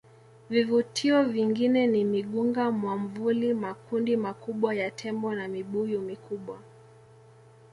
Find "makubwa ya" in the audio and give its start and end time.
4.17-4.91